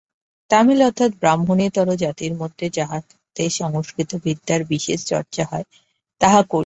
[0.49, 5.65] তামিল অর্থাৎ ব্রাহ্মণেতর জাতির মধ্যে যাহাতে সংস্কৃত বিদ্যার বিশেষ চর্চা হয়,
[6.21, 6.59] তাহা করিবে।